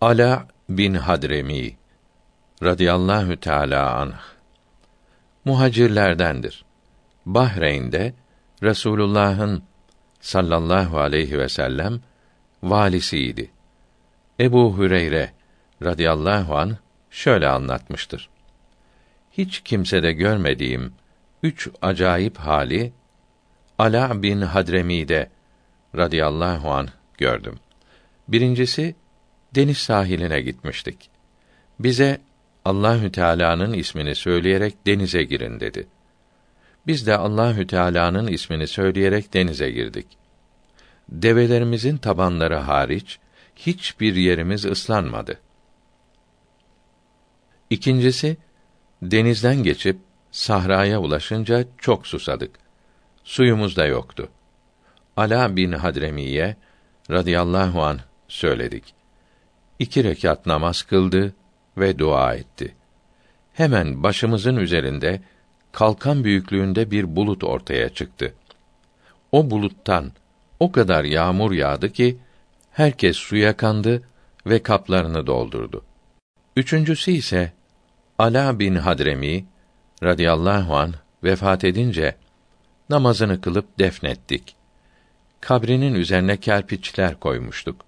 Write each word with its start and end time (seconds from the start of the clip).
Ala 0.00 0.48
bin 0.68 0.94
Hadremi 0.94 1.76
radıyallahu 2.62 3.36
teala 3.36 3.96
anh 3.96 4.20
muhacirlerdendir. 5.44 6.64
Bahreyn'de 7.26 8.14
Resulullah'ın 8.62 9.62
sallallahu 10.20 10.98
aleyhi 10.98 11.38
ve 11.38 11.48
sellem 11.48 12.00
valisiydi. 12.62 13.50
Ebu 14.40 14.78
Hüreyre 14.78 15.30
radıyallahu 15.82 16.56
an 16.56 16.76
şöyle 17.10 17.48
anlatmıştır. 17.48 18.28
Hiç 19.32 19.60
kimsede 19.60 20.12
görmediğim 20.12 20.92
üç 21.42 21.68
acayip 21.82 22.36
hali 22.36 22.92
Ala 23.78 24.22
bin 24.22 24.40
Hadremi'de 24.40 25.30
radıyallahu 25.96 26.70
an 26.70 26.88
gördüm. 27.18 27.58
Birincisi 28.28 28.94
deniz 29.56 29.78
sahiline 29.78 30.40
gitmiştik. 30.40 31.10
Bize 31.78 32.20
Allahü 32.64 33.12
Teala'nın 33.12 33.72
ismini 33.72 34.14
söyleyerek 34.14 34.86
denize 34.86 35.22
girin 35.22 35.60
dedi. 35.60 35.86
Biz 36.86 37.06
de 37.06 37.16
Allahü 37.16 37.66
Teala'nın 37.66 38.26
ismini 38.26 38.66
söyleyerek 38.66 39.34
denize 39.34 39.70
girdik. 39.70 40.06
Develerimizin 41.08 41.96
tabanları 41.96 42.56
hariç 42.56 43.18
hiçbir 43.56 44.14
yerimiz 44.14 44.64
ıslanmadı. 44.64 45.40
İkincisi 47.70 48.36
denizden 49.02 49.62
geçip 49.62 49.98
sahraya 50.30 51.00
ulaşınca 51.00 51.64
çok 51.78 52.06
susadık. 52.06 52.50
Suyumuz 53.24 53.76
da 53.76 53.86
yoktu. 53.86 54.28
Ala 55.16 55.56
bin 55.56 55.72
Hadremiye 55.72 56.56
radıyallahu 57.10 57.82
an 57.82 58.00
söyledik. 58.28 58.95
İki 59.78 60.04
rekat 60.04 60.46
namaz 60.46 60.82
kıldı 60.82 61.34
ve 61.78 61.98
dua 61.98 62.34
etti. 62.34 62.74
Hemen 63.52 64.02
başımızın 64.02 64.56
üzerinde 64.56 65.20
kalkan 65.72 66.24
büyüklüğünde 66.24 66.90
bir 66.90 67.16
bulut 67.16 67.44
ortaya 67.44 67.88
çıktı. 67.88 68.34
O 69.32 69.50
buluttan 69.50 70.12
o 70.60 70.72
kadar 70.72 71.04
yağmur 71.04 71.52
yağdı 71.52 71.92
ki 71.92 72.18
herkes 72.70 73.16
suya 73.16 73.56
kandı 73.56 74.02
ve 74.46 74.62
kaplarını 74.62 75.26
doldurdu. 75.26 75.84
Üçüncüsü 76.56 77.10
ise 77.10 77.52
Ala 78.18 78.58
bin 78.58 78.74
Hadremi 78.74 79.46
radıyallahu 80.02 80.76
an 80.76 80.94
vefat 81.24 81.64
edince 81.64 82.16
namazını 82.90 83.40
kılıp 83.40 83.78
defnettik. 83.78 84.56
Kabrinin 85.40 85.94
üzerine 85.94 86.36
kerpiçler 86.36 87.20
koymuştuk. 87.20 87.85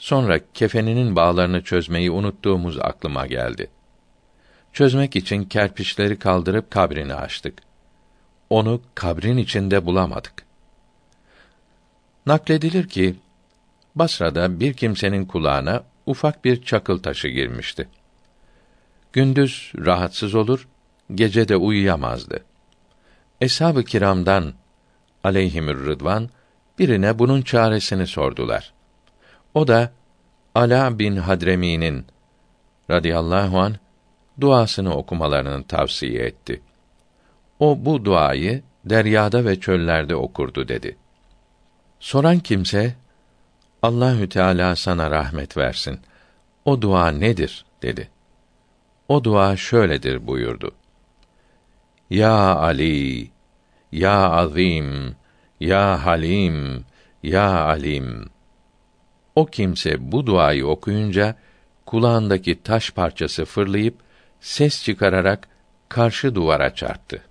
Sonra 0.00 0.40
kefeninin 0.54 1.16
bağlarını 1.16 1.62
çözmeyi 1.62 2.10
unuttuğumuz 2.10 2.78
aklıma 2.78 3.26
geldi. 3.26 3.70
Çözmek 4.72 5.16
için 5.16 5.44
kerpiçleri 5.44 6.18
kaldırıp 6.18 6.70
kabrini 6.70 7.14
açtık. 7.14 7.58
Onu 8.50 8.82
kabrin 8.94 9.36
içinde 9.36 9.86
bulamadık. 9.86 10.32
Nakledilir 12.26 12.88
ki 12.88 13.16
Basra'da 13.94 14.60
bir 14.60 14.74
kimsenin 14.74 15.24
kulağına 15.24 15.82
ufak 16.06 16.44
bir 16.44 16.62
çakıl 16.62 16.98
taşı 17.02 17.28
girmişti. 17.28 17.88
Gündüz 19.12 19.72
rahatsız 19.76 20.34
olur, 20.34 20.68
gece 21.14 21.48
de 21.48 21.56
uyuyamazdı. 21.56 22.44
Eshab-ı 23.40 23.84
kiramdan 23.84 24.52
aleyhimür 25.24 25.86
rıdvan 25.86 26.30
birine 26.78 27.18
bunun 27.18 27.42
çaresini 27.42 28.06
sordular. 28.06 28.79
O 29.54 29.68
da 29.68 29.92
Ala 30.54 30.98
bin 30.98 31.16
Hadremi'nin 31.16 32.06
radıyallahu 32.90 33.60
an 33.60 33.76
duasını 34.40 34.94
okumalarını 34.96 35.64
tavsiye 35.64 36.24
etti. 36.24 36.62
O 37.58 37.84
bu 37.84 38.04
duayı 38.04 38.62
deryada 38.84 39.44
ve 39.44 39.60
çöllerde 39.60 40.14
okurdu 40.16 40.68
dedi. 40.68 40.96
Soran 42.00 42.38
kimse 42.38 42.94
Allahü 43.82 44.28
Teala 44.28 44.76
sana 44.76 45.10
rahmet 45.10 45.56
versin. 45.56 46.00
O 46.64 46.82
dua 46.82 47.10
nedir 47.10 47.64
dedi. 47.82 48.08
O 49.08 49.24
dua 49.24 49.56
şöyledir 49.56 50.26
buyurdu. 50.26 50.72
Ya 52.10 52.56
Ali, 52.56 53.30
ya 53.92 54.30
Azim, 54.30 55.16
ya 55.60 56.06
Halim, 56.06 56.84
ya 57.22 57.64
Alim. 57.64 58.30
O 59.34 59.46
kimse 59.46 60.12
bu 60.12 60.26
duayı 60.26 60.66
okuyunca 60.66 61.36
kulağındaki 61.86 62.62
taş 62.62 62.90
parçası 62.90 63.44
fırlayıp 63.44 63.94
ses 64.40 64.84
çıkararak 64.84 65.48
karşı 65.88 66.34
duvara 66.34 66.74
çarptı. 66.74 67.22